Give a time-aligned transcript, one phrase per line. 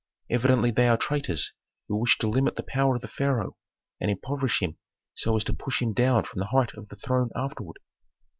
[0.31, 1.53] Evidently they are traitors
[1.87, 3.55] who wish to limit the power of the pharaoh
[3.99, 4.79] and impoverish him
[5.13, 7.77] so as to push him down from the height of the throne afterward.